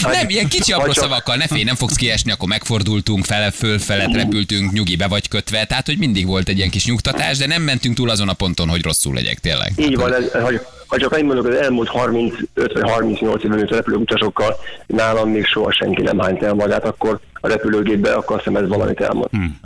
nem, 0.18 0.30
ilyen 0.30 0.48
kicsi 0.48 0.72
apró 0.72 0.94
szavakkal, 0.94 1.36
ne 1.36 1.48
félj, 1.48 1.64
nem 1.64 1.76
fogsz 1.76 1.96
kiesni, 1.96 2.32
akkor 2.32 2.48
megfordultunk, 2.48 3.26
fele, 3.26 3.52
fölfelet 3.52 4.14
repültünk, 4.14 4.72
nyugi 4.72 4.96
be 4.96 5.08
vagy 5.08 5.28
kötve, 5.28 5.66
tehát 5.66 5.86
hogy 5.86 5.98
mindig 5.98 6.26
volt 6.26 6.50
egy 6.50 6.58
ilyen 6.58 6.70
kis 6.70 6.86
nyugtatás, 6.86 7.38
de 7.38 7.48
nem 7.48 7.62
mentünk 7.62 7.96
túl 7.96 8.10
azon 8.10 8.30
a 8.30 8.34
ponton, 8.34 8.70
hogy 8.70 8.84
rosszul 8.84 9.14
legyek, 9.14 9.40
tényleg. 9.40 9.72
Így 9.78 9.96
van, 9.96 10.14
ez, 10.16 10.32
ha, 10.32 10.52
ha 10.92 10.98
csak 10.98 11.12
annyit 11.12 11.26
mondok, 11.26 11.46
az 11.46 11.56
elmúlt 11.56 11.88
35 11.88 12.48
vagy 12.74 12.90
38 12.92 13.44
évben 13.44 13.60
repülő 13.60 13.96
utasokkal 13.96 14.56
nálam 14.88 15.30
még 15.30 15.46
soha 15.46 15.72
senki 15.72 16.02
nem 16.02 16.20
hányt 16.20 16.44
el 16.44 16.54
magát, 16.54 16.86
akkor 16.86 17.20
a 17.34 17.48
repülőgépbe, 17.48 18.14
akkor 18.14 18.36
azt 18.36 18.46
hiszem 18.46 18.64
ez 18.64 18.70
valamit 18.70 19.02
elmond. 19.02 19.30
Hmm. 19.30 19.60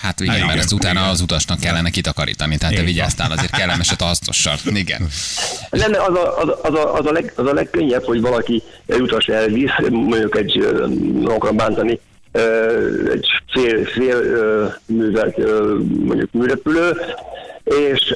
Hát 0.00 0.20
igen, 0.20 0.34
igen, 0.34 0.46
mert 0.46 0.58
ezt 0.58 0.72
utána 0.72 0.98
igen. 0.98 1.10
az 1.10 1.20
utasnak 1.20 1.60
kellene 1.60 1.90
kitakarítani, 1.90 2.56
tehát 2.56 2.74
te 2.74 2.82
vigyáztál, 2.82 3.32
azért 3.32 3.56
kellemeset 3.56 4.00
a 4.00 4.04
hasznossal. 4.04 4.54
Igen. 4.64 5.08
Nem, 5.70 5.92
az 5.92 6.16
a, 6.16 6.38
az, 6.38 6.48
a- 6.48 6.58
az, 6.62 6.74
a, 6.74 6.94
az, 6.94 7.06
a 7.06 7.12
leg, 7.12 7.32
az 7.36 7.46
a 7.46 7.52
legkönnyebb, 7.52 8.04
hogy 8.04 8.20
valaki 8.20 8.62
egy 8.86 9.00
utas 9.00 9.26
elvisz, 9.26 9.70
mondjuk 9.90 10.36
egy, 10.36 10.68
nem 11.20 11.32
akarom 11.32 11.56
bántani, 11.56 12.00
egy 13.12 13.26
fél, 13.52 13.84
fél 13.84 14.18
művelt 14.86 15.36
mondjuk 16.04 16.32
műrepülő, 16.32 16.96
és 17.68 18.14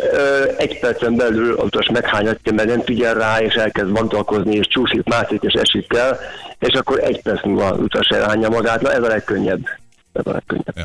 egy 0.57 0.79
percen 0.79 1.17
belül 1.17 1.55
az 1.55 1.65
utas 1.65 1.89
meghányatja, 1.93 2.53
mert 2.53 2.69
nem 2.69 2.83
figyel 2.83 3.15
rá, 3.15 3.39
és 3.41 3.55
elkezd 3.55 3.91
vagdalkozni, 3.91 4.55
és 4.55 4.67
csúszik, 4.67 5.05
mászik, 5.05 5.43
és 5.43 5.53
esik 5.53 5.95
el, 5.95 6.19
és 6.59 6.75
akkor 6.75 6.99
egy 6.99 7.23
perc 7.23 7.45
múlva 7.45 7.67
az 7.67 7.79
utas 7.79 8.09
elhányja 8.09 8.49
magát. 8.49 8.81
Na 8.81 8.93
ez 8.93 9.03
a 9.03 9.07
legkönnyebb. 9.07 9.65
Ez 10.13 10.27
a 10.27 10.33
legkönnyebb. 10.33 10.77
Ja. 10.77 10.85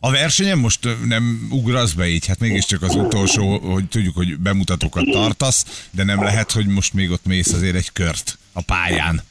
A 0.00 0.10
versenyen 0.10 0.58
most 0.58 0.88
nem 1.08 1.48
ugrasz 1.50 1.92
be 1.92 2.06
így, 2.06 2.26
hát 2.26 2.40
mégiscsak 2.40 2.82
az 2.82 2.94
utolsó, 2.94 3.58
hogy 3.58 3.84
tudjuk, 3.88 4.16
hogy 4.16 4.38
bemutatókat 4.38 5.04
tartasz, 5.12 5.88
de 5.90 6.04
nem 6.04 6.22
lehet, 6.22 6.52
hogy 6.52 6.66
most 6.66 6.94
még 6.94 7.10
ott 7.10 7.26
mész 7.26 7.52
azért 7.52 7.74
egy 7.74 7.92
kört 7.92 8.38
a 8.52 8.62
pályán. 8.62 9.22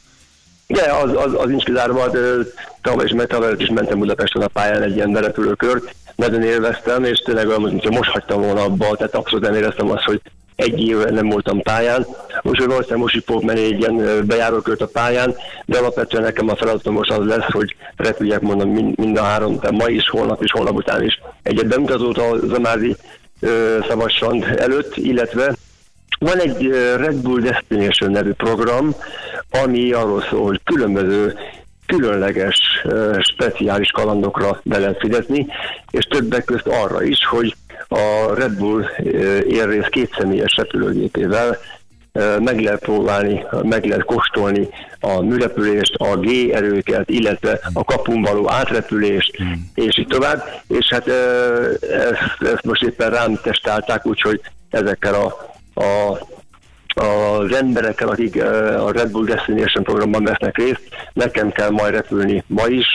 De 0.68 0.82
az, 0.82 1.12
az, 1.16 1.34
az 1.38 1.48
nincs 1.48 1.64
kizárva, 1.64 2.10
de 2.10 2.20
tavaly 2.82 3.06
is, 3.06 3.12
meg 3.12 3.28
tavaly 3.28 3.54
is 3.58 3.70
mentem 3.70 4.00
Budapesten 4.00 4.42
a 4.42 4.48
pályán 4.48 4.84
egy 4.84 4.96
ilyen 4.96 5.12
berepülőkört, 5.12 5.96
nagyon 6.20 6.44
élveztem, 6.44 7.04
és 7.04 7.18
tényleg 7.18 7.48
olyan, 7.48 7.62
mintha 7.62 7.90
most 7.90 8.10
hagytam 8.10 8.42
volna 8.42 8.64
abba, 8.64 8.96
tehát 8.96 9.16
abszolút 9.16 9.46
nem 9.46 9.56
éreztem 9.56 9.92
azt, 9.92 10.04
hogy 10.04 10.22
egy 10.56 10.82
éve 10.88 11.12
nem 11.12 11.30
voltam 11.30 11.62
pályán. 11.62 12.06
Most 12.42 12.60
valószínűleg 12.66 12.98
most 12.98 13.16
is 13.16 13.24
fogok 13.26 13.44
menni 13.44 13.64
egy 13.64 13.80
ilyen 13.80 14.26
bejárókört 14.26 14.82
a 14.82 14.88
pályán, 14.88 15.36
de 15.66 15.78
alapvetően 15.78 16.24
nekem 16.24 16.50
a 16.50 16.56
feladatom 16.56 16.94
most 16.94 17.12
az 17.12 17.26
lesz, 17.26 17.52
hogy 17.52 17.76
repüljek 17.96 18.42
mondom 18.42 18.70
mind, 18.70 18.98
mind 18.98 19.18
a 19.18 19.24
három, 19.24 19.60
tehát 19.60 19.78
ma 19.78 19.88
is, 19.88 20.10
holnap 20.10 20.44
is, 20.44 20.52
holnap 20.52 20.76
után 20.76 21.04
is. 21.04 21.22
Egyet 21.44 21.68
bemutatót 21.68 22.18
a 22.18 22.38
Zamázi 22.48 22.96
Szavassand 23.88 24.44
előtt, 24.58 24.96
illetve 24.96 25.56
van 26.20 26.40
egy 26.40 26.68
Red 26.98 27.16
Bull 27.16 27.40
Destination 27.40 28.12
nevű 28.12 28.32
program, 28.32 28.96
ami 29.64 29.92
arról 29.92 30.22
szól, 30.30 30.46
hogy 30.46 30.62
különböző 30.64 31.38
különleges, 31.90 32.86
speciális 33.20 33.92
kalandokra 33.92 34.60
be 34.64 34.78
lehet 34.78 35.00
fizetni, 35.00 35.48
és 35.92 36.06
többek 36.06 36.44
közt 36.44 36.68
arra 36.68 37.04
is, 37.04 37.26
hogy 37.26 37.56
a 37.88 38.34
Red 38.36 38.58
Bull 38.58 38.86
érrész 39.48 39.88
kétszemélyes 39.90 40.56
repülőgépével 40.56 41.58
meg 42.40 42.60
lehet 42.60 42.80
próbálni, 42.80 43.46
meg 43.62 43.86
lehet 43.86 44.04
kóstolni 44.04 44.68
a 45.00 45.22
műrepülést, 45.22 45.96
a 45.96 46.18
G-erőket, 46.18 47.10
illetve 47.10 47.60
a 47.74 47.84
kapun 47.84 48.22
való 48.22 48.52
átrepülést, 48.52 49.38
és 49.74 49.98
így 49.98 50.08
tovább. 50.08 50.44
És 50.68 50.90
hát 50.90 51.08
ezt, 51.08 52.52
ezt 52.54 52.64
most 52.64 52.84
éppen 52.84 53.10
rám 53.10 53.40
testálták, 53.44 54.06
úgyhogy 54.06 54.42
ezekkel 54.70 55.14
a, 55.14 55.26
a 55.82 56.18
az 57.00 57.54
emberekkel, 57.54 58.08
akik 58.08 58.44
a 58.44 58.92
Red 58.92 59.12
Bull 59.12 59.26
Destination 59.26 59.84
programban 59.84 60.24
vesznek 60.24 60.58
részt, 60.58 60.82
nekem 61.14 61.52
kell 61.52 61.70
majd 61.70 61.94
repülni 61.94 62.44
ma 62.48 62.68
is, 62.68 62.88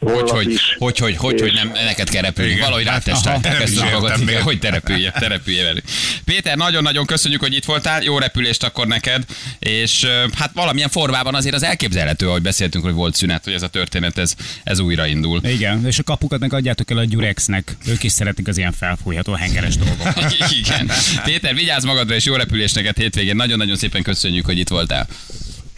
Hogy, 0.00 0.30
hogy, 0.30 0.60
hogy, 0.78 0.98
hogy, 0.98 1.16
hogy, 1.16 1.40
hogy 1.40 1.52
nem, 1.52 1.72
neked 1.84 2.08
kell 2.10 2.22
repülni. 2.22 2.50
Igen. 2.50 2.62
Valahogy 2.62 2.86
Aha, 2.86 2.94
rátestálták 2.94 3.52
nem 3.52 3.62
ezt 3.62 3.80
a 3.80 3.90
dolgot, 3.90 4.16
igen, 4.16 4.42
hogy 4.42 4.58
te 4.58 4.70
repülje, 4.70 5.10
te 5.10 5.28
repülje 5.28 5.64
velük. 5.64 5.84
Péter, 6.24 6.56
nagyon-nagyon 6.56 7.06
köszönjük, 7.06 7.40
hogy 7.40 7.54
itt 7.54 7.64
voltál, 7.64 8.02
jó 8.02 8.18
repülést 8.18 8.64
akkor 8.64 8.86
neked, 8.86 9.24
és 9.58 10.06
hát 10.34 10.50
valamilyen 10.54 10.88
formában 10.88 11.34
azért 11.34 11.54
az 11.54 11.62
elképzelhető, 11.62 12.28
ahogy 12.28 12.42
beszéltünk, 12.42 12.84
hogy 12.84 12.94
volt 12.94 13.14
szünet, 13.14 13.44
hogy 13.44 13.52
ez 13.52 13.62
a 13.62 13.68
történet, 13.68 14.18
ez, 14.18 14.34
ez 14.64 14.78
újraindul. 14.78 15.40
Igen, 15.44 15.86
és 15.86 15.98
a 15.98 16.02
kapukat 16.02 16.40
meg 16.40 16.52
adjátok 16.52 16.90
el 16.90 16.98
a 16.98 17.04
Gyurexnek. 17.04 17.76
Ők 17.86 18.02
is 18.02 18.12
szeretik 18.12 18.48
az 18.48 18.58
ilyen 18.58 18.72
felfújható 18.72 19.32
hengeres 19.32 19.76
dolgokat. 19.76 20.36
Igen. 20.64 20.90
Péter, 21.24 21.54
vigyázz 21.54 21.84
magadra, 21.84 22.14
és 22.14 22.24
jó 22.24 22.34
repülést 22.34 22.74
neked 22.74 22.96
hétvégén. 22.96 23.36
Nagyon-nagyon 23.36 23.76
szépen 23.76 24.02
köszönjük, 24.02 24.44
hogy 24.44 24.58
itt 24.58 24.68
voltál. 24.68 25.06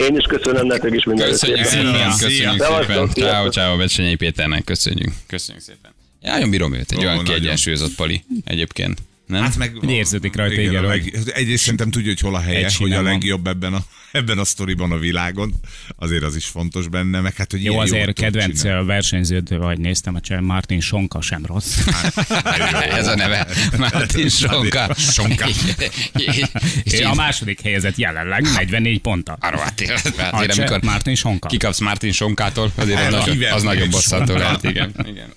Én 0.09 0.17
is 0.17 0.25
köszönöm 0.25 0.67
nektek 0.67 0.95
is 0.95 1.05
minden 1.05 1.29
Köszönjük 1.29 1.65
szépen, 1.65 2.11
köszönjük 2.19 2.63
szépen. 2.63 3.09
Ciao, 3.09 3.49
ciao, 3.49 3.77
Becsenyei 3.77 4.15
Péternek, 4.15 4.65
köszönjük. 4.65 5.13
Köszönjük 5.27 5.65
szépen. 5.65 5.91
Ja, 6.23 6.33
nagyon 6.33 6.51
bírom 6.51 6.75
őt, 6.75 6.93
egy 6.93 6.99
Ó, 6.99 7.01
olyan 7.01 7.17
nagyon. 7.17 7.25
kiegyensúlyozott 7.25 7.95
pali 7.95 8.25
egyébként. 8.45 8.99
Nem? 9.33 9.43
Hát 9.43 9.57
meg, 9.57 9.77
Hogy 9.79 9.91
érződik 9.91 10.37
rajta, 10.37 10.53
igen, 10.61 10.65
igen, 10.71 10.85
hogy- 10.85 11.11
leg, 11.15 11.31
egyrészt 11.35 11.63
szerintem 11.63 11.91
tudja, 11.91 12.09
hogy 12.09 12.21
hol 12.21 12.35
a 12.35 12.41
helye, 12.41 12.71
hogy 12.79 12.93
a 12.93 12.95
van. 12.95 13.05
legjobb 13.05 13.47
ebben 13.47 13.75
a, 13.75 13.85
ebben 14.13 14.39
a 14.39 14.45
sztoriban 14.45 14.93
a 14.93 14.99
világon. 14.99 15.53
Azért 15.97 16.23
az 16.23 16.37
is 16.37 16.47
fontos 16.47 16.89
benne, 16.89 17.21
meg 17.21 17.35
hát, 17.37 17.51
hogy 17.51 17.65
Jó, 17.65 17.79
azért 17.79 18.13
kedvenc 18.13 18.61
csinálni. 18.63 18.87
versenyződ, 18.87 19.57
vagy 19.57 19.79
néztem 19.79 20.15
a 20.15 20.21
cseh, 20.21 20.41
Martin 20.41 20.81
Sonka 20.81 21.21
sem 21.21 21.47
rossz. 21.47 21.79
Ez 22.91 23.07
a 23.07 23.15
neve. 23.15 23.47
Martin 23.79 24.29
Sonka. 24.29 24.95
Sonka. 24.95 25.47
És 26.85 27.01
a 27.01 27.15
második 27.15 27.61
helyezett 27.61 27.97
jelenleg 27.97 28.43
44 28.43 29.01
ponttal. 29.01 29.37
Arra, 29.41 29.59
hát 29.59 29.81
hát 30.17 30.33
azért, 30.35 30.59
amikor 30.59 30.83
Martin 30.83 31.15
Sonka. 31.15 31.49
kikapsz 31.49 31.81
Martin 31.81 32.13
Sonkától, 32.13 32.73
azért 32.75 33.13
az, 33.13 33.29
az 33.53 33.63
nagyon 33.63 33.91
bosszantó 33.91 34.35
lehet, 34.37 34.63
igen. 34.71 34.95
igen. 35.07 35.29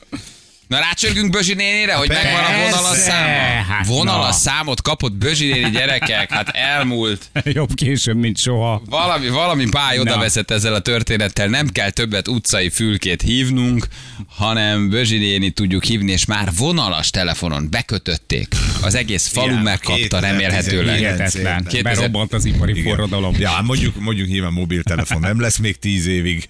Na 0.68 0.80
rácsörgünk 0.80 1.32
Bözsi 1.32 1.54
nénire, 1.54 1.94
hogy 1.94 2.08
megvan 2.08 2.44
a 2.44 2.58
vonal 2.64 2.86
a 2.86 2.90
Persze, 2.90 3.10
száma. 3.10 3.64
hát 3.74 3.88
Vonal 3.88 4.18
na. 4.18 4.28
a 4.28 4.32
számot 4.32 4.82
kapott 4.82 5.14
Bözsi 5.14 5.48
néni 5.52 5.70
gyerekek, 5.70 6.32
hát 6.32 6.50
elmúlt. 6.50 7.30
Jobb 7.44 7.74
később, 7.74 8.18
mint 8.18 8.38
soha. 8.38 8.82
Valami, 8.86 9.30
valami 9.30 9.66
báj 9.66 10.00
oda 10.00 10.18
vezet 10.18 10.52
ezzel 10.52 10.74
a 10.74 10.80
történettel, 10.80 11.48
nem 11.48 11.68
kell 11.68 11.90
többet 11.90 12.28
utcai 12.28 12.70
fülkét 12.70 13.22
hívnunk, 13.22 13.88
hanem 14.28 14.90
Bözsi 14.90 15.18
néni 15.18 15.50
tudjuk 15.50 15.84
hívni, 15.84 16.12
és 16.12 16.26
már 16.26 16.50
vonalas 16.58 17.10
telefonon 17.10 17.68
bekötötték. 17.70 18.48
Az 18.82 18.96
egész 18.96 19.28
falu 19.28 19.52
Igen, 19.52 19.62
megkapta 19.64 19.94
2019. 20.20 20.32
remélhetőleg. 20.32 20.98
Hihetetlen. 20.98 21.68
Berobbant 21.84 22.34
az 22.34 22.46
ipari 22.46 22.72
Igen. 22.72 22.84
forradalom. 22.84 23.36
Ja, 23.40 23.62
mondjuk, 23.64 24.00
mondjuk 24.00 24.28
nyilván 24.28 24.54
mobiltelefon 24.54 25.20
nem 25.20 25.40
lesz 25.42 25.58
még 25.58 25.80
tíz 25.80 26.08
évig. 26.08 26.50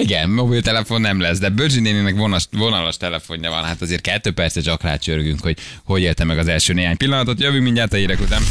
Igen, 0.00 0.30
mobiltelefon 0.30 1.00
nem 1.00 1.20
lesz, 1.20 1.38
de 1.38 1.48
Bözsi 1.48 1.80
néninek 1.80 2.14
vonas, 2.14 2.46
vonalas 2.50 2.96
telefonja 2.96 3.50
van, 3.50 3.64
hát 3.64 3.82
azért 3.82 4.00
kettő 4.00 4.32
percet 4.32 4.64
csak 4.64 4.82
rácsörgünk, 4.82 5.40
hogy 5.40 5.58
hogy 5.84 6.02
élte 6.02 6.24
meg 6.24 6.38
az 6.38 6.48
első 6.48 6.72
néhány 6.72 6.96
pillanatot. 6.96 7.40
Jövünk 7.40 7.64
mindjárt 7.64 7.92
a 7.92 7.96
hírek 7.96 8.20
után. 8.20 8.42